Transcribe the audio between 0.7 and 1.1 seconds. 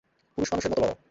মতো লড়!